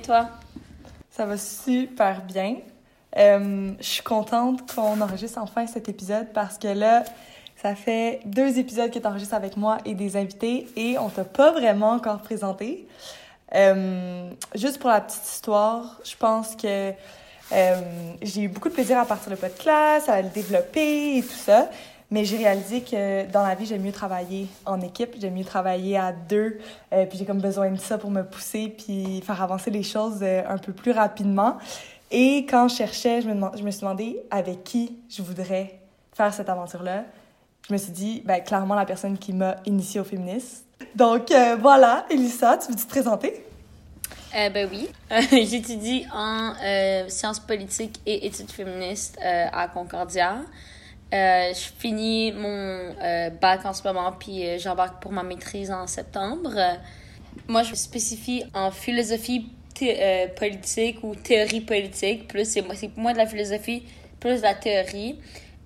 [0.00, 0.28] toi?
[1.10, 2.56] Ça va super bien.
[3.16, 7.02] Euh, je suis contente qu'on enregistre enfin cet épisode parce que là,
[7.56, 11.24] ça fait deux épisodes que tu enregistres avec moi et des invités et on t'a
[11.24, 12.86] pas vraiment encore présenté.
[13.54, 16.92] Euh, juste pour la petite histoire, je pense que
[17.52, 17.74] euh,
[18.22, 21.68] j'ai eu beaucoup de plaisir à partir le podcast, à le développer et tout ça.
[22.10, 25.96] Mais j'ai réalisé que dans la vie, j'aime mieux travailler en équipe, j'aime mieux travailler
[25.96, 26.58] à deux.
[26.92, 30.18] Euh, puis j'ai comme besoin de ça pour me pousser puis faire avancer les choses
[30.22, 31.58] euh, un peu plus rapidement.
[32.10, 35.78] Et quand je cherchais, je me, je me suis demandé avec qui je voudrais
[36.12, 37.04] faire cette aventure-là.
[37.68, 40.64] Je me suis dit, ben, clairement, la personne qui m'a initiée au féminisme.
[40.96, 43.44] Donc euh, voilà, Elissa, tu veux te présenter?
[44.32, 44.88] Ben oui.
[45.30, 46.54] J'étudie en
[47.08, 50.38] sciences politiques et études féministes à Concordia.
[51.12, 55.70] Euh, je finis mon euh, bac en ce moment, puis euh, j'embarque pour ma maîtrise
[55.70, 56.50] en septembre.
[57.48, 59.46] moi, je me spécifie en philosophie
[60.36, 62.28] politique ou théorie politique.
[62.28, 62.62] Plus c'est
[62.96, 63.82] moins de la philosophie,
[64.20, 65.18] plus de la théorie.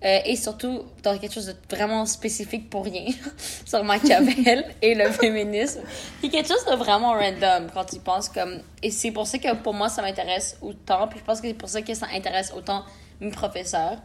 [0.03, 3.06] et surtout dans quelque chose de vraiment spécifique pour rien,
[3.64, 5.81] sur Machiavel et le féminisme.
[6.20, 8.61] C'est quelque chose de vraiment random quand tu penses comme...
[8.83, 11.08] Et c'est pour ça que pour moi, ça m'intéresse autant.
[11.08, 12.84] Puis je pense que c'est pour ça que ça intéresse autant
[13.25, 13.98] mes professeurs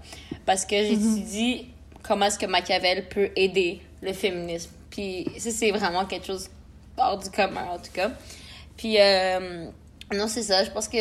[0.46, 4.72] parce que j'étudie mm comment est-ce que Machiavel peut aider le féminisme.
[4.90, 6.50] Puis ça, c'est vraiment quelque chose
[6.98, 8.12] hors du commun, en tout cas.
[8.78, 9.66] Puis, euh,
[10.14, 10.64] non, c'est ça.
[10.64, 10.98] Je pense que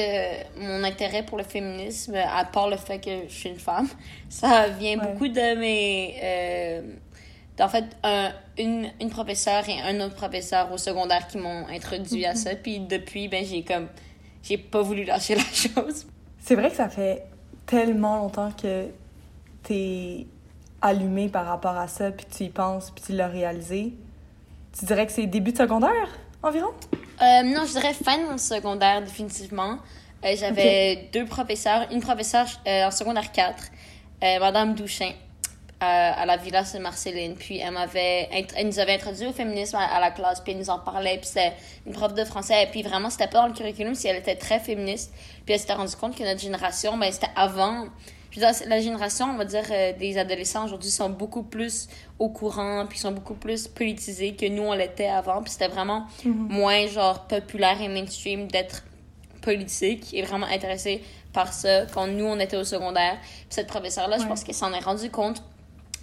[0.59, 3.89] mon intérêt pour le féminisme, à part le fait que je suis une femme,
[4.29, 6.17] ça vient beaucoup de mes...
[6.23, 6.83] Euh,
[7.61, 12.25] en fait, un, une, une professeure et un autre professeur au secondaire qui m'ont introduit
[12.25, 12.37] à mm-hmm.
[12.37, 12.55] ça.
[12.55, 13.89] Puis depuis, ben, j'ai comme...
[14.45, 16.07] J'ai pas voulu lâcher la chose.
[16.39, 17.25] C'est vrai que ça fait
[17.69, 18.87] tellement longtemps que
[19.63, 20.27] t'es
[20.81, 23.95] allumé par rapport à ça, puis tu y penses, puis tu l'as réalisé.
[24.77, 26.09] Tu dirais que c'est début de secondaire
[26.43, 26.71] environ?
[27.21, 29.79] Euh, non, je dirais fin de mon secondaire, définitivement.
[30.25, 31.87] Euh, j'avais deux professeurs.
[31.93, 33.71] Une professeure euh, en secondaire 4,
[34.41, 35.13] Madame Douchin,
[35.81, 37.37] à la Villa Sainte-Marceline.
[37.37, 40.71] Puis elle m'avait, elle nous avait introduit au féminisme à, la classe, puis elle nous
[40.71, 41.19] en parlait.
[41.19, 41.53] Puis c'était
[41.87, 42.65] une prof de français.
[42.65, 45.13] Et puis vraiment, c'était pas dans le curriculum si elle était très féministe.
[45.45, 47.87] Puis elle s'était rendue compte que notre génération, ben, c'était avant.
[48.35, 52.29] Veux dire, la génération, on va dire, euh, des adolescents aujourd'hui sont beaucoup plus au
[52.29, 55.43] courant, puis sont beaucoup plus politisés que nous, on l'était avant.
[55.43, 56.33] Puis c'était vraiment mhm.
[56.51, 58.85] moins, genre, populaire et mainstream d'être
[59.41, 61.03] politique et vraiment intéressé
[61.33, 63.17] par ça quand nous, on était au secondaire.
[63.21, 65.43] Puis cette professeure-là, je pense qu'elle s'en est rendue compte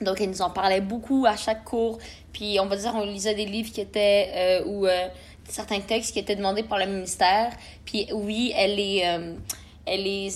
[0.02, 2.00] donc, elle nous en parlait beaucoup à chaque cours.
[2.34, 5.08] Puis, on va dire, on lisait des livres qui étaient, euh, ou euh,
[5.48, 7.52] certains textes qui étaient demandés par le ministère.
[7.86, 9.36] Puis, oui, elle les, euh,
[9.86, 10.32] elle les,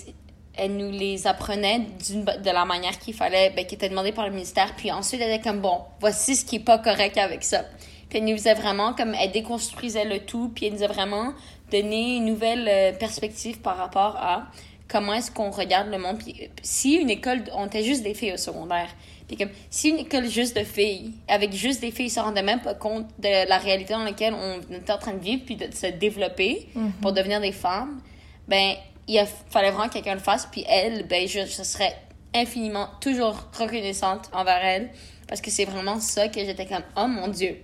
[0.55, 4.31] elle nous les apprenait de la manière qu'il fallait, ben, qui était demandé par le
[4.31, 4.73] ministère.
[4.77, 7.65] Puis ensuite, elle était comme, bon, voici ce qui est pas correct avec ça.
[8.09, 10.51] Puis elle nous faisait vraiment, comme, elle déconstruisait le tout.
[10.55, 11.33] Puis elle nous a vraiment
[11.69, 14.47] donné une nouvelle perspective par rapport à
[14.89, 16.17] comment est-ce qu'on regarde le monde.
[16.17, 18.89] Puis si une école, on était juste des filles au secondaire.
[19.29, 22.41] Puis comme, si une école juste de filles, avec juste des filles, ils se rendaient
[22.41, 25.55] même pas compte de la réalité dans laquelle on était en train de vivre, puis
[25.55, 26.93] de se développer mhm.
[26.99, 28.01] pour devenir des femmes,
[28.47, 28.73] ben,
[29.07, 30.47] il fallait vraiment que quelqu'un le fasse.
[30.47, 31.95] Puis elle, ben, je, je serais
[32.33, 34.89] infiniment toujours reconnaissante envers elle,
[35.27, 37.57] parce que c'est vraiment ça que j'étais comme, oh mon Dieu,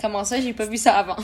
[0.00, 1.16] comment ça, j'ai pas vu ça avant.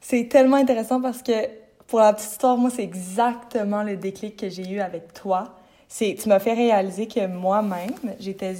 [0.00, 1.48] C'est tellement intéressant parce que,
[1.88, 5.56] pour la petite histoire, moi, c'est exactement le déclic que j'ai eu avec toi
[5.92, 8.54] c'est tu m'as fait réaliser que moi-même, j'étais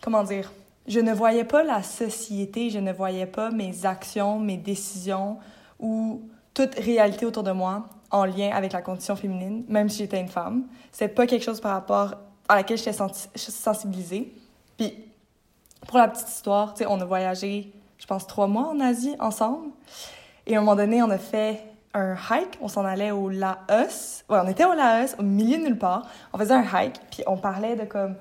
[0.00, 0.52] comment dire,
[0.86, 5.38] je ne voyais pas la société, je ne voyais pas mes actions, mes décisions
[5.80, 6.22] ou
[6.54, 10.28] toute réalité autour de moi en lien avec la condition féminine, même si j'étais une
[10.28, 10.68] femme.
[10.92, 12.14] C'est pas quelque chose par rapport
[12.48, 12.96] à laquelle j'étais
[13.34, 14.32] sensibilisée.
[14.76, 14.94] Puis,
[15.88, 19.70] pour la petite histoire, on a voyagé, je pense, trois mois en Asie ensemble.
[20.46, 21.60] Et à un moment donné, on a fait
[21.94, 22.58] un hike.
[22.60, 24.24] On s'en allait au Laos.
[24.28, 26.06] Ouais, on était au Laos, au milieu de nulle part.
[26.32, 28.16] On faisait un hike, puis on parlait de comme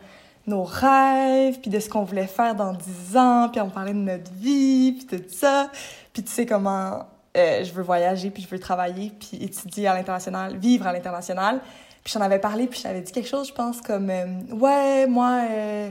[0.47, 3.99] nos rêves, puis de ce qu'on voulait faire dans dix ans, puis on parlait de
[3.99, 5.69] notre vie, puis tout ça.
[6.13, 7.05] Puis tu sais comment
[7.37, 11.59] euh, je veux voyager, puis je veux travailler, puis étudier à l'international, vivre à l'international.
[12.03, 15.41] Puis j'en avais parlé, puis j'avais dit quelque chose, je pense, comme euh, Ouais, moi...
[15.49, 15.89] Euh,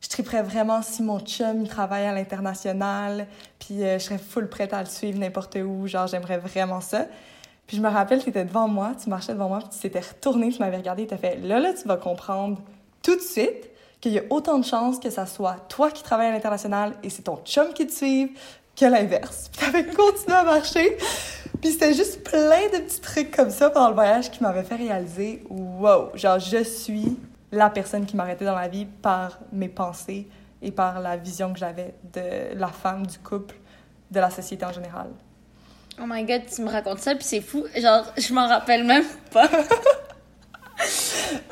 [0.00, 3.26] je triperais vraiment si mon chum il travaille à l'international,
[3.58, 7.06] puis euh, je serais full prête à le suivre n'importe où, genre j'aimerais vraiment ça.
[7.66, 10.00] Puis je me rappelle, tu étais devant moi, tu marchais devant moi, puis tu t'étais
[10.00, 12.58] retourné, tu m'avais regardé, tu as fait là, là, tu vas comprendre
[13.02, 13.70] tout de suite
[14.00, 17.10] qu'il y a autant de chances que ça soit toi qui travailles à l'international et
[17.10, 18.30] c'est ton chum qui te suive
[18.74, 19.50] que l'inverse.
[19.52, 20.96] Puis t'avais continué à marcher.
[21.60, 24.76] Puis c'était juste plein de petits trucs comme ça pendant le voyage qui m'avaient fait
[24.76, 27.18] réaliser, wow, genre je suis
[27.52, 30.28] la personne qui m'arrêtait dans la vie par mes pensées
[30.62, 33.56] et par la vision que j'avais de la femme, du couple,
[34.10, 35.08] de la société en général.
[36.00, 37.64] Oh my god, tu me racontes ça, puis c'est fou.
[37.76, 39.48] Genre, je m'en rappelle même pas.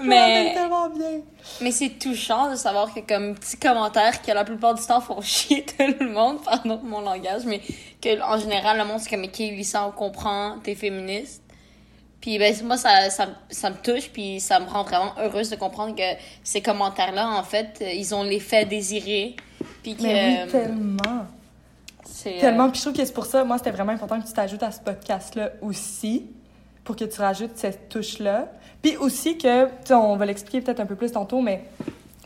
[0.03, 1.21] mais tellement bien.
[1.61, 5.21] Mais c'est touchant de savoir que comme petit commentaire que la plupart du temps font
[5.21, 7.61] chier tout le monde, pardon mon langage, mais
[8.01, 11.43] que en général le monde c'est comme ok ça on comprend, t'es féministe.
[12.20, 15.56] Puis ben moi ça, ça, ça me touche puis ça me rend vraiment heureuse de
[15.56, 19.37] comprendre que ces commentaires là en fait ils ont l'effet désiré.
[19.82, 21.26] Puis que mais oui, tellement.
[22.23, 24.32] Tellement, euh, puis je trouve que c'est pour ça, moi, c'était vraiment important que tu
[24.32, 26.26] t'ajoutes à ce podcast-là aussi,
[26.85, 28.50] pour que tu rajoutes cette touche-là.
[28.82, 31.65] Puis aussi que, on va l'expliquer peut-être un peu plus tantôt, mais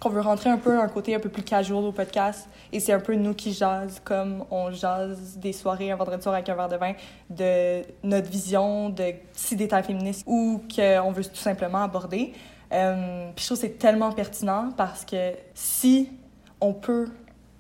[0.03, 2.49] qu'on veut rentrer un peu un côté un peu plus casual au podcast.
[2.73, 6.35] Et c'est un peu nous qui jase comme on jase des soirées un vendredi soir
[6.35, 6.95] avec un verre de vin,
[7.31, 12.33] de notre vision de si détails féministes ou qu'on veut tout simplement aborder.
[12.73, 16.11] Euh, puis je trouve que c'est tellement pertinent parce que si
[16.61, 17.09] on peut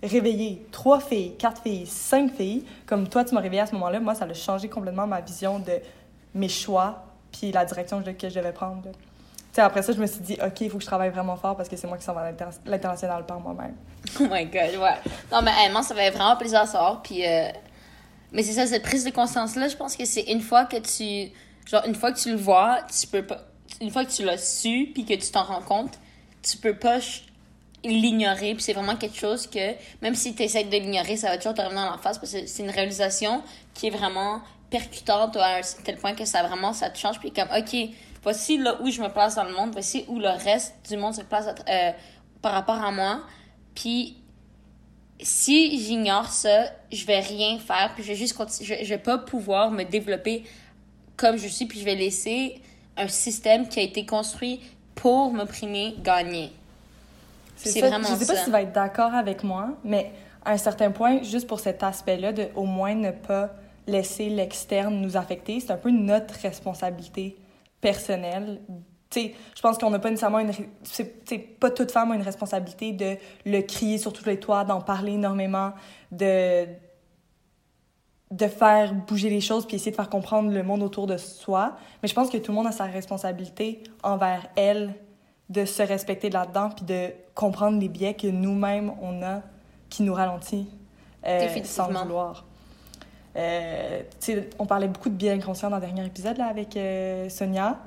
[0.02, 4.00] réveiller trois filles, quatre filles, cinq filles, comme toi tu m'as réveillé à ce moment-là,
[4.00, 5.74] moi ça a changé complètement ma vision de
[6.34, 8.82] mes choix puis la direction que je devais prendre
[9.60, 11.68] après ça, je me suis dit, OK, il faut que je travaille vraiment fort parce
[11.68, 12.32] que c'est moi qui s'en vais à
[12.64, 13.74] l'international par moi-même.
[14.20, 14.94] Oh my God, ouais.
[15.30, 17.02] Non, mais moi, ça fait vraiment plaisir à savoir.
[17.02, 17.48] Puis, euh,
[18.32, 21.32] Mais c'est ça, cette prise de conscience-là, je pense que c'est une fois que tu.
[21.66, 23.40] Genre, une fois que tu le vois, tu peux pas.
[23.80, 25.98] Une fois que tu l'as su, puis que tu t'en rends compte,
[26.42, 26.98] tu peux pas
[27.84, 28.54] l'ignorer.
[28.54, 31.54] Puis c'est vraiment quelque chose que, même si tu essaies de l'ignorer, ça va toujours
[31.54, 33.42] te revenir dans la face parce que c'est une réalisation
[33.74, 34.40] qui est vraiment
[34.70, 37.18] percutante à un tel point que ça vraiment, ça te change.
[37.18, 37.90] Puis comme, OK
[38.22, 41.14] voici là où je me place dans le monde, voici où le reste du monde
[41.14, 41.90] se place euh,
[42.40, 43.20] par rapport à moi.
[43.74, 44.16] Puis
[45.20, 49.18] si j'ignore ça, je vais rien faire, puis je vais juste je, je, vais pas
[49.18, 50.44] pouvoir me développer
[51.16, 52.60] comme je suis, puis je vais laisser
[52.96, 54.60] un système qui a été construit
[54.94, 56.52] pour m'opprimer gagner.
[57.56, 58.14] C'est vraiment ça.
[58.14, 60.12] Je sais pas si tu vas être d'accord avec moi, mais
[60.44, 63.50] à un certain point, juste pour cet aspect-là, de au moins ne pas
[63.86, 67.36] laisser l'externe nous affecter, c'est un peu notre responsabilité
[67.82, 68.62] personnel.
[69.14, 70.52] je pense qu'on n'a pas nécessairement une.
[70.84, 74.80] C'est pas toute femme a une responsabilité de le crier sur tous les toits, d'en
[74.80, 75.72] parler énormément,
[76.10, 76.66] de
[78.30, 81.76] de faire bouger les choses puis essayer de faire comprendre le monde autour de soi.
[82.02, 84.94] Mais je pense que tout le monde a sa responsabilité envers elle
[85.50, 89.42] de se respecter là-dedans puis de comprendre les biais que nous-mêmes on a
[89.90, 90.66] qui nous ralentit
[91.26, 92.46] euh, sans vouloir.
[93.36, 94.02] Euh,
[94.58, 97.78] on parlait beaucoup de biais inconscients dans le dernier épisode avec euh, Sonia,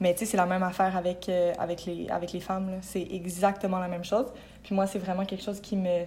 [0.00, 1.52] mais c'est la même affaire avec, euh,
[1.86, 2.78] les, femmes.
[2.82, 4.26] C'est exactement la même chose.
[4.62, 6.04] Puis moi, c'est vraiment quelque chose qui me,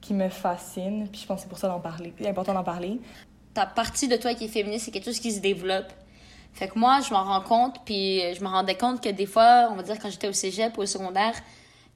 [0.00, 1.08] qui me fascine.
[1.10, 2.12] Puis je pense que c'est pour ça d'en parler.
[2.18, 3.00] C'est important d'en parler.
[3.54, 5.92] Ta partie de toi qui est féministe, c'est quelque chose qui se développe.
[6.52, 9.68] Fait que moi, je m'en rends compte, puis je me rendais compte que des fois,
[9.72, 11.34] on va dire quand j'étais au cégep ou au secondaire,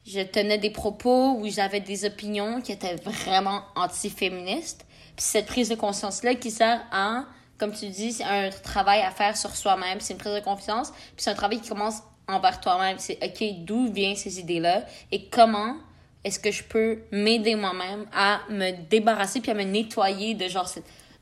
[0.04, 4.84] je tenais des propos où j'avais des opinions qui étaient vraiment anti-féministes.
[5.18, 7.24] Puis cette prise de conscience-là qui sert à,
[7.58, 10.92] comme tu dis, c'est un travail à faire sur soi-même, c'est une prise de confiance,
[10.92, 13.00] puis c'est un travail qui commence envers toi-même.
[13.00, 15.74] C'est, OK, d'où viennent ces idées-là et comment
[16.22, 20.70] est-ce que je peux m'aider moi-même à me débarrasser puis à me nettoyer de genre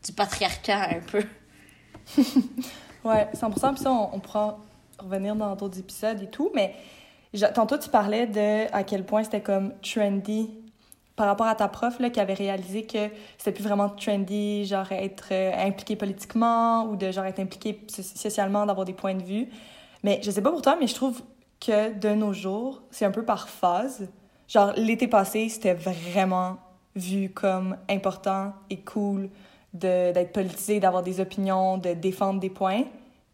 [0.04, 1.24] du patriarcat un peu?
[3.02, 3.74] ouais, 100%.
[3.76, 4.58] Puis ça, on, on pourra
[4.98, 6.74] revenir dans d'autres épisodes et tout, mais
[7.54, 10.50] tantôt tu parlais de à quel point c'était comme trendy
[11.16, 13.08] par rapport à ta prof là, qui avait réalisé que
[13.38, 18.66] c'était plus vraiment trendy, genre être euh, impliqué politiquement ou de genre être impliqué socialement,
[18.66, 19.48] d'avoir des points de vue.
[20.04, 21.22] Mais je sais pas pour toi, mais je trouve
[21.58, 24.08] que de nos jours, c'est un peu par phase.
[24.46, 26.58] Genre l'été passé, c'était vraiment
[26.94, 29.30] vu comme important et cool
[29.72, 32.84] d'être politisé, d'avoir des opinions, de défendre des points.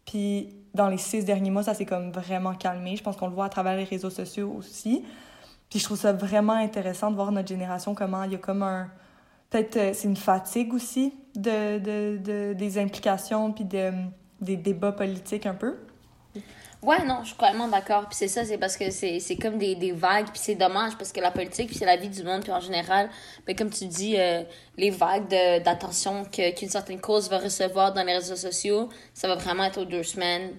[0.05, 2.97] Puis dans les six derniers mois, ça s'est comme vraiment calmé.
[2.97, 5.05] Je pense qu'on le voit à travers les réseaux sociaux aussi.
[5.73, 8.63] Puis je trouve ça vraiment intéressant de voir notre génération, comment il y a comme
[8.63, 8.91] un...
[9.49, 13.91] Peut-être euh, c'est une fatigue aussi de, de, de, des implications puis de,
[14.43, 15.79] des débats politiques un peu.
[16.83, 18.07] Ouais, non, je suis complètement d'accord.
[18.07, 20.27] Puis c'est ça, c'est parce que c'est comme des, des vagues.
[20.27, 22.43] Puis c'est dommage parce que la politique, puis c'est la vie du monde.
[22.43, 23.09] Puis en général,
[23.47, 24.43] ben, comme tu dis, euh,
[24.77, 25.29] les vagues
[25.65, 29.87] d'attention qu'une certaine cause va recevoir dans les réseaux sociaux, ça va vraiment être aux
[29.87, 30.51] deux semaines,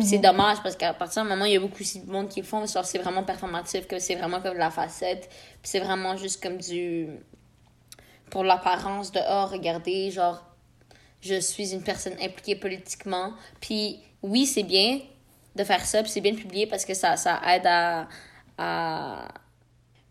[0.00, 0.22] c'est mhm.
[0.22, 2.66] dommage parce qu'à partir d'un moment, il y a beaucoup de monde qui le font,
[2.66, 5.28] genre c'est vraiment performatif, que c'est vraiment comme la facette.
[5.28, 7.08] Puis c'est vraiment juste comme du.
[8.30, 10.44] Pour l'apparence de oh, regardez, genre,
[11.20, 13.34] je suis une personne impliquée politiquement.
[13.60, 15.00] Puis oui, c'est bien
[15.54, 18.08] de faire ça, puis c'est bien de publier parce que ça, ça aide à,
[18.58, 19.28] à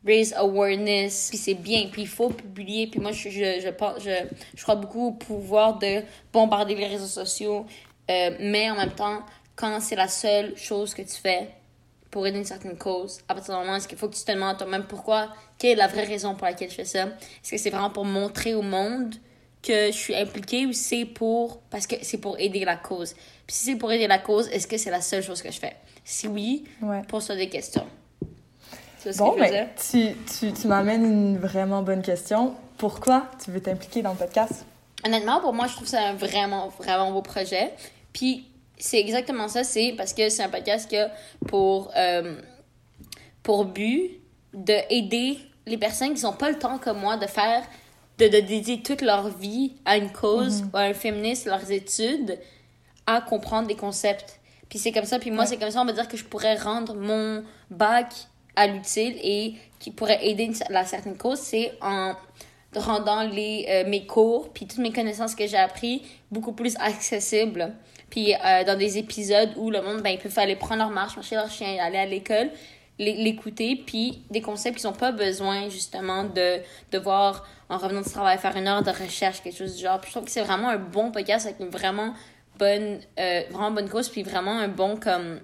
[0.05, 2.87] raise awareness, puis c'est bien, puis il faut publier.
[2.87, 7.05] Puis moi, je, je, je, je, je crois beaucoup au pouvoir de bombarder les réseaux
[7.05, 7.65] sociaux,
[8.09, 9.23] euh, mais en même temps,
[9.55, 11.49] quand c'est la seule chose que tu fais
[12.11, 14.31] pour aider une certaine cause, à partir du moment où il faut que tu te
[14.31, 17.03] demandes toi-même pourquoi, quelle est la vraie raison pour laquelle je fais ça?
[17.05, 19.15] Est-ce que c'est vraiment pour montrer au monde
[19.63, 23.13] que je suis impliquée ou c'est pour parce que c'est pour aider la cause?
[23.47, 25.59] Puis si c'est pour aider la cause, est-ce que c'est la seule chose que je
[25.59, 25.75] fais?
[26.05, 27.01] Si oui, Ouais.
[27.07, 27.87] pose-toi des questions.
[29.03, 32.53] Ce Bon, que veux ben, tu, tu, tu m'amènes une vraiment bonne question.
[32.77, 34.65] Pourquoi tu veux t'impliquer dans le podcast?
[35.05, 37.73] Honnêtement, pour moi, je trouve ça un vraiment, vraiment beau projet.
[38.13, 38.45] Puis,
[38.77, 39.63] c'est exactement ça.
[39.63, 41.11] C'est parce que c'est un podcast qui a
[41.47, 42.35] pour, euh,
[43.41, 44.19] pour but
[44.53, 47.63] d'aider les personnes qui n'ont pas le temps comme moi de faire,
[48.17, 52.37] de, de dédier toute leur vie à une cause ou à un féministe, leurs études,
[53.07, 54.39] à comprendre des concepts.
[54.69, 55.19] Puis c'est comme ça.
[55.19, 55.49] Puis moi, Ouais.
[55.49, 58.07] c'est comme ça, on va dire que je pourrais rendre mon bac
[58.55, 62.13] à l'utile et qui pourrait aider une, la certaine cause, c'est en
[62.75, 67.73] rendant les, euh, mes cours puis toutes mes connaissances que j'ai appris beaucoup plus accessibles.
[68.13, 71.15] Puis euh, dans des épisodes où le monde, ben, ils peuvent aller prendre leur marche,
[71.15, 72.51] marcher leur chien, aller à l'école,
[72.99, 76.59] l'é- l'écouter, puis des concepts qui n'ont pas besoin justement de
[76.91, 79.99] devoir, en revenant du travail, faire une heure de recherche, quelque chose du genre.
[79.99, 82.13] Puis je trouve que c'est vraiment un bon podcast avec une vraiment
[82.59, 85.39] bonne, euh, vraiment bonne cause, puis vraiment un bon, comme,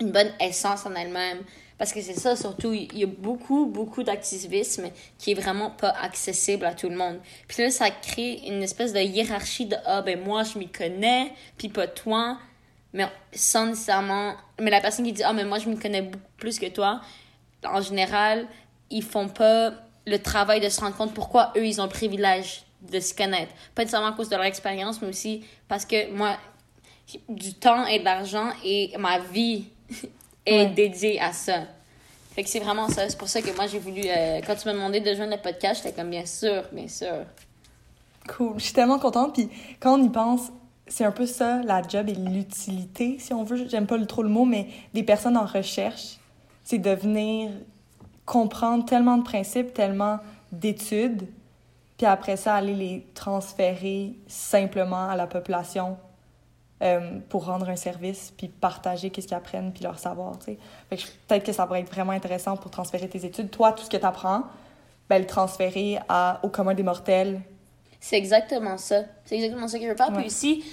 [0.00, 1.38] une bonne essence en elle-même.
[1.82, 5.88] Parce que c'est ça, surtout, il y a beaucoup, beaucoup d'activisme qui est vraiment pas
[5.88, 7.18] accessible à tout le monde.
[7.48, 11.32] Puis là, ça crée une espèce de hiérarchie de Ah, ben moi, je m'y connais,
[11.58, 12.38] puis pas toi.
[12.92, 14.36] Mais sans nécessairement.
[14.60, 17.00] Mais la personne qui dit Ah, mais moi, je m'y connais beaucoup plus que toi,
[17.64, 18.46] en général,
[18.90, 19.72] ils font pas
[20.06, 22.62] le travail de se rendre compte pourquoi eux, ils ont le privilège
[22.92, 23.52] de se connaître.
[23.74, 26.36] Pas nécessairement à cause de leur expérience, mais aussi parce que moi,
[27.28, 29.64] du temps et de l'argent et ma vie
[30.46, 31.62] est dédiée à ça.
[32.34, 33.08] Fait que c'est vraiment ça.
[33.08, 34.02] C'est pour ça que moi, j'ai voulu.
[34.06, 37.24] euh, quand tu m'as demandé de joindre le podcast, j'étais comme bien sûr, bien sûr.
[38.28, 38.54] Cool.
[38.56, 39.34] Je suis tellement contente.
[39.34, 39.48] Puis
[39.80, 40.50] quand on y pense,
[40.86, 43.68] c'est un peu ça, la job et l'utilité, si on veut.
[43.68, 46.18] J'aime pas trop le mot, mais des personnes en recherche,
[46.64, 47.50] c'est de venir
[48.24, 50.18] comprendre tellement de principes, tellement
[50.52, 51.26] d'études,
[51.96, 55.96] puis après ça, aller les transférer simplement à la population
[56.82, 60.58] euh, pour rendre un service, puis partager qu'est-ce qu'ils apprennent, puis leur savoir, tu sais.
[60.90, 63.50] Fait que peut-être que ça pourrait être vraiment intéressant pour transférer tes études.
[63.50, 64.42] Toi, tout ce que tu apprends,
[65.08, 67.40] ben, le transférer à, au commun des mortels,
[68.00, 69.02] C'est exactement ça.
[69.24, 70.10] C'est exactement ça que je veux faire.
[70.10, 70.18] Ouais.
[70.18, 70.64] Puis aussi,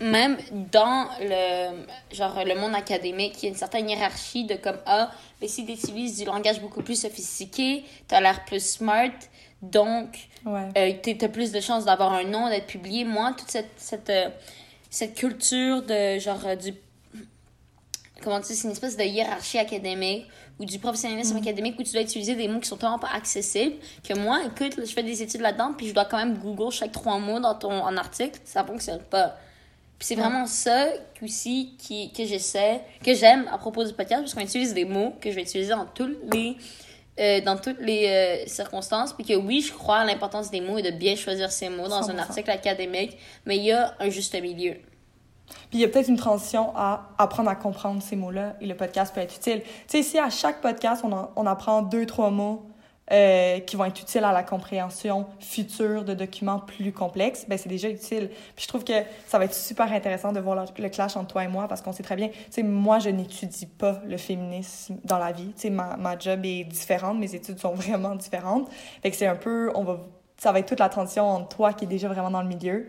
[0.00, 0.38] même
[0.70, 5.10] dans le, genre, le monde académique, il y a une certaine hiérarchie de comme, ah,
[5.40, 9.10] mais si tu utilises du langage beaucoup plus sophistiqué, tu as l'air plus smart,
[9.60, 10.68] donc ouais.
[10.76, 13.04] euh, tu as plus de chances d'avoir un nom, d'être publié.
[13.04, 14.28] Moi, toute cette, cette, euh,
[14.92, 16.74] cette culture de genre euh, du.
[18.22, 20.26] Comment dire, c'est une espèce de hiérarchie académique
[20.60, 23.76] ou du professionnalisme académique où tu dois utiliser des mots qui sont tellement pas accessibles
[24.06, 26.92] que moi, écoute, je fais des études là-dedans puis je dois quand même Google chaque
[26.92, 29.36] trois mots dans ton en article, ça fonctionne pas.
[29.98, 30.88] Puis c'est vraiment ça
[31.22, 35.14] aussi qui, que j'essaie, que j'aime à propos du podcast parce qu'on utilise des mots
[35.20, 36.56] que je vais utiliser dans tous les
[37.20, 40.78] euh, dans toutes les euh, circonstances, puis que oui, je crois à l'importance des mots
[40.78, 42.18] et de bien choisir ses mots dans un 100%.
[42.18, 44.76] article académique, mais il y a un juste milieu.
[45.68, 48.74] Puis il y a peut-être une transition à apprendre à comprendre ces mots-là et le
[48.74, 49.62] podcast peut être utile.
[49.62, 52.64] Tu sais, si à chaque podcast, on, en- on apprend deux, trois mots
[53.12, 57.68] euh, qui vont être utiles à la compréhension future de documents plus complexes, ben c'est
[57.68, 58.30] déjà utile.
[58.56, 58.94] Puis je trouve que
[59.26, 61.92] ça va être super intéressant de voir le, clash entre toi et moi parce qu'on
[61.92, 65.52] sait très bien, tu sais, moi, je n'étudie pas le féminisme dans la vie.
[65.54, 68.70] Tu sais, ma, ma job est différente, mes études sont vraiment différentes.
[69.02, 70.00] Fait c'est un peu, on va,
[70.38, 72.88] ça va être toute la transition entre toi qui est déjà vraiment dans le milieu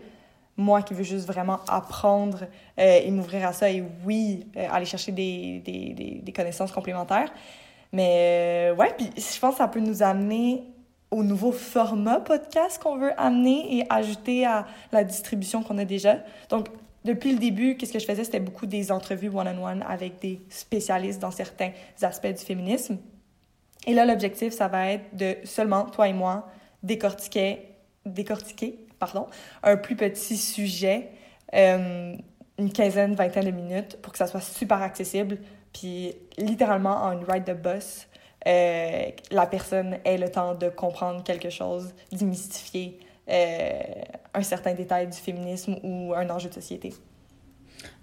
[0.56, 2.44] moi qui veux juste vraiment apprendre
[2.78, 7.32] euh, et m'ouvrir à ça et oui, euh, aller chercher des, des, des connaissances complémentaires.
[7.94, 10.64] Mais euh, ouais, puis je pense que ça peut nous amener
[11.12, 16.18] au nouveau format podcast qu'on veut amener et ajouter à la distribution qu'on a déjà.
[16.48, 16.66] Donc,
[17.04, 18.24] depuis le début, qu'est-ce que je faisais?
[18.24, 21.70] C'était beaucoup des entrevues one-on-one avec des spécialistes dans certains
[22.02, 22.98] aspects du féminisme.
[23.86, 26.48] Et là, l'objectif, ça va être de seulement, toi et moi,
[26.82, 27.68] décortiquer,
[28.04, 29.26] décortiquer pardon,
[29.62, 31.10] un plus petit sujet,
[31.54, 32.16] euh,
[32.58, 35.38] une quinzaine, vingtaine de minutes, pour que ça soit super accessible.
[35.74, 38.06] Puis, littéralement, en une ride de bus,
[38.46, 43.70] euh, la personne ait le temps de comprendre quelque chose, d'ymystifier euh,
[44.34, 46.94] un certain détail du féminisme ou un enjeu de société.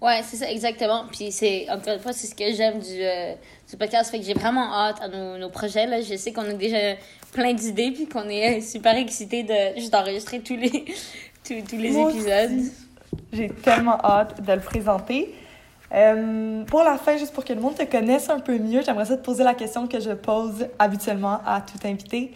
[0.00, 1.04] Ouais, c'est ça, exactement.
[1.10, 3.34] Puis c'est, encore une fois, c'est ce que j'aime du, euh,
[3.70, 4.10] du podcast.
[4.10, 5.86] Fait que j'ai vraiment hâte à nos, nos projets.
[5.86, 6.00] Là.
[6.00, 6.94] Je sais qu'on a déjà
[7.32, 10.70] plein d'idées, puis qu'on est euh, super excités de juste d'enregistrer tous les,
[11.44, 12.72] tous, tous les Moi épisodes.
[13.32, 15.34] J'ai tellement hâte de le présenter.
[15.94, 19.04] Euh, pour la fin, juste pour que le monde te connaisse un peu mieux, j'aimerais
[19.04, 22.32] te poser la question que je pose habituellement à tout invité.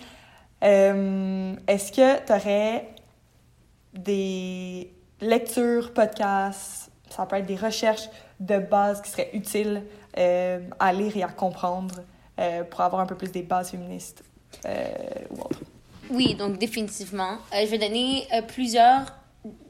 [0.62, 2.88] Euh, Est-ce que tu aurais
[3.94, 8.10] des lectures, podcasts, ça peut être des recherches
[8.40, 9.82] de base qui seraient utiles
[10.18, 11.94] euh, à lire et à comprendre
[12.70, 14.22] pour avoir un peu plus des bases féministes
[15.30, 15.62] ou autres?
[16.10, 17.38] Oui, donc définitivement.
[17.50, 19.06] Je vais donner plusieurs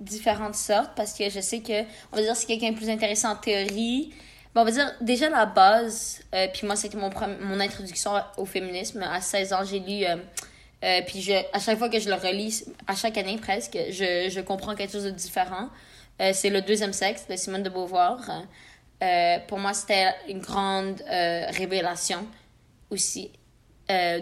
[0.07, 1.83] différentes sortes parce que je sais que,
[2.13, 4.13] on va dire, si quelqu'un est plus intéressant en théorie,
[4.55, 7.11] bon, on va dire déjà la base, euh, puis moi, c'était mon,
[7.41, 9.03] mon introduction au féminisme.
[9.03, 10.17] À 16 ans, j'ai lu, euh,
[10.85, 14.29] euh, puis je, à chaque fois que je le relis, à chaque année presque, je,
[14.31, 15.69] je comprends quelque chose de différent.
[16.33, 18.19] C'est Le deuxième sexe de Simone de Beauvoir.
[19.49, 22.27] Pour moi, c'était une grande révélation
[22.89, 23.31] aussi.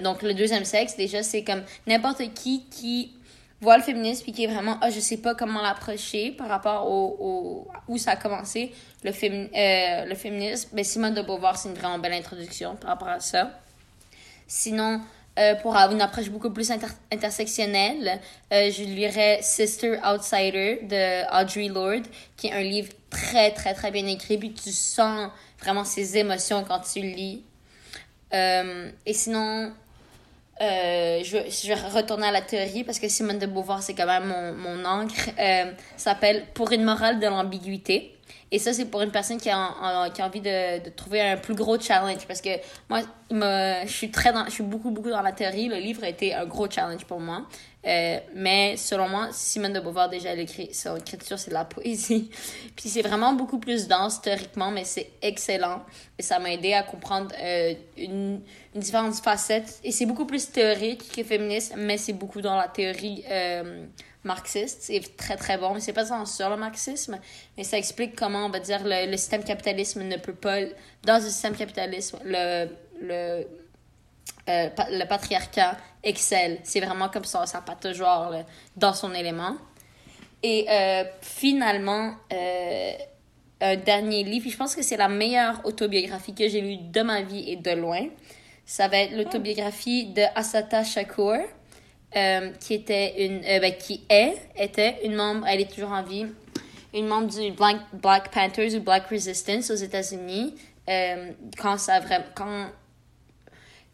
[0.02, 3.12] Donc, le deuxième sexe, déjà, c'est comme n'importe qui qui
[3.64, 6.88] voit le féminisme puis qui est vraiment, ah, je sais pas comment l'approcher par rapport
[6.88, 10.68] au, où ça a commencé, le, fémi- euh, le féminisme.
[10.72, 13.50] Ben, Simone de Beauvoir, c'est une vraiment belle introduction par rapport à ça.
[14.46, 15.00] Sinon,
[15.38, 18.20] euh, pour avoir une approche beaucoup plus inter- intersectionnelle,
[18.52, 22.06] euh, je lirais Sister Outsider de Audre Lorde,
[22.36, 25.30] qui est un livre très, très, très bien écrit, puis tu sens
[25.60, 27.42] vraiment ses émotions quand tu lis.
[28.32, 29.72] Et sinon,
[30.60, 34.06] euh, je, je vais retourner à la théorie parce que Simone de Beauvoir, c'est quand
[34.06, 35.30] même mon, mon encre.
[35.38, 38.13] Euh, s'appelle Pour une morale de l'ambiguïté.
[38.54, 41.36] Et ça, c'est pour une personne qui a, qui a envie de, de trouver un
[41.36, 42.24] plus gros challenge.
[42.28, 42.50] Parce que
[42.88, 43.00] moi,
[43.32, 45.66] je suis très je suis beaucoup, beaucoup dans la théorie.
[45.66, 47.46] Le livre a été un gros challenge pour moi.
[47.84, 51.64] Euh, mais selon moi, Simone de Beauvoir, déjà, elle écrit, son écriture, c'est de la
[51.64, 52.30] poésie.
[52.76, 55.82] Puis c'est vraiment beaucoup plus dense théoriquement, mais c'est excellent.
[56.16, 58.40] Et ça m'a aidé à comprendre euh, une,
[58.72, 59.80] une différente facette.
[59.82, 63.84] Et c'est beaucoup plus théorique que féministe, mais c'est beaucoup dans la théorie euh,
[64.24, 64.82] marxiste.
[64.82, 65.74] C'est très, très bon.
[65.74, 67.18] Mais c'est pas sur le marxisme,
[67.56, 70.60] mais ça explique comment, on va dire, le, le système capitalisme ne peut pas...
[71.04, 72.68] Dans un système capitalisme, le...
[73.00, 73.46] le
[74.48, 76.58] euh, le patriarcat excelle.
[76.64, 78.44] C'est vraiment comme ça, ça pas toujours là,
[78.76, 79.56] dans son élément.
[80.42, 82.92] Et euh, finalement, euh,
[83.62, 87.22] un dernier livre, je pense que c'est la meilleure autobiographie que j'ai lue de ma
[87.22, 88.06] vie et de loin.
[88.66, 91.38] Ça va être l'autobiographie de Asata Shakur,
[92.16, 96.02] euh, qui était une, euh, ben, qui est, était une membre, elle est toujours en
[96.04, 96.26] vie,
[96.92, 100.54] une membre du Black, Black Panthers ou Black Resistance aux États-Unis.
[100.88, 102.66] Euh, quand ça vraiment, quand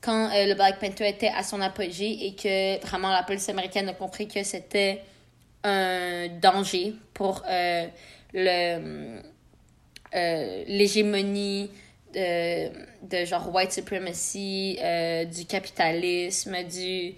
[0.03, 3.93] quand le Black Panther était à son apogée et que vraiment la police américaine a
[3.93, 5.03] compris que c'était
[5.63, 7.43] un danger pour
[8.33, 9.21] le
[10.67, 11.71] l'hégémonie
[12.15, 12.69] de,
[13.07, 14.79] de genre white supremacy,
[15.31, 17.15] du capitalisme, du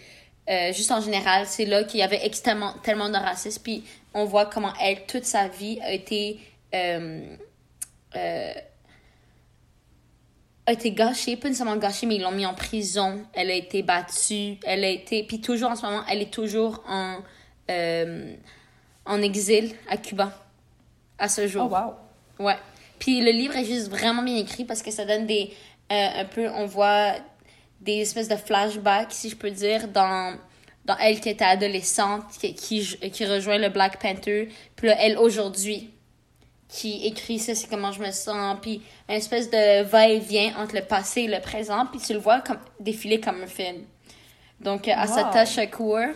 [0.51, 4.25] euh, juste en général, c'est là qu'il y avait extrêmement tellement de racisme puis on
[4.25, 6.41] voit comment elle toute sa vie a été
[6.75, 7.37] euh,
[8.17, 8.53] euh,
[10.67, 13.25] a été gâchée, pas nécessairement gâchée, mais ils l'ont mis en prison.
[13.33, 14.59] Elle a été battue.
[14.65, 15.25] Elle a été.
[15.25, 17.19] Puis toujours en ce moment, elle est toujours en,
[19.05, 20.33] en exil à Cuba,
[21.19, 21.69] à ce jour.
[21.69, 22.47] Oh, wow.
[22.47, 22.57] Ouais.
[23.01, 25.53] Puis le livre est juste vraiment bien écrit parce que ça donne des.
[25.91, 26.49] un peu.
[26.51, 27.17] On voit
[27.83, 30.37] des espèces de flashbacks, si je peux dire, dans.
[30.85, 34.49] Dans elle qui était adolescente, qui, qui, qui rejoint le Black Panther.
[34.75, 35.93] Puis là, elle aujourd'hui,
[36.73, 40.81] qui écrit ça, c'est comment je me sens, puis une espèce de va-et-vient entre le
[40.83, 43.85] passé et le présent, puis tu le vois comme défiler comme un film.
[44.59, 45.47] Donc, euh, Asata Wow.
[45.47, 46.07] Shakur,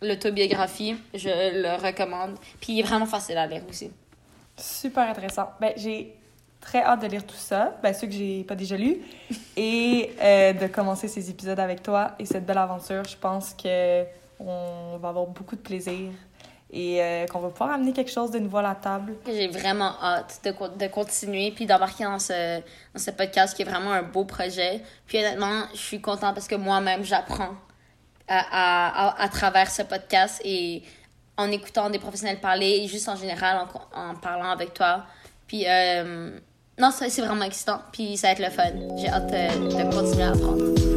[0.00, 2.36] l'autobiographie, je le recommande.
[2.60, 3.90] Puis il est vraiment facile à lire aussi.
[4.56, 5.50] Super intéressant.
[5.60, 6.14] Ben, j'ai
[6.60, 8.98] très hâte de lire tout ça, ben, ceux que j'ai pas déjà lus,
[9.56, 13.04] et euh, de commencer ces épisodes avec toi et cette belle aventure.
[13.04, 14.04] Je pense que
[14.40, 16.12] on va avoir beaucoup de plaisir
[16.70, 19.14] et euh, qu'on va pouvoir amener quelque chose de nouveau à la table.
[19.26, 23.64] J'ai vraiment hâte de, de continuer puis d'embarquer dans ce, dans ce podcast qui est
[23.64, 24.82] vraiment un beau projet.
[25.06, 27.54] Puis honnêtement, je suis contente parce que moi-même, j'apprends
[28.28, 30.82] à, à, à, travers ce podcast et
[31.38, 35.06] en écoutant des professionnels parler et juste en général en, en parlant avec toi.
[35.46, 36.38] Puis euh,
[36.78, 37.80] non, c'est vraiment excitant.
[37.92, 38.96] Puis ça va être le fun.
[38.96, 40.87] J'ai hâte euh, de continuer à apprendre.